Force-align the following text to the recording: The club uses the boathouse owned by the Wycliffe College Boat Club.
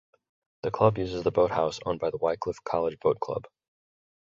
The 0.63 0.71
club 0.71 0.97
uses 0.97 1.21
the 1.21 1.29
boathouse 1.31 1.79
owned 1.85 1.99
by 1.99 2.09
the 2.09 2.17
Wycliffe 2.17 2.63
College 2.63 2.99
Boat 2.99 3.19
Club. 3.19 3.45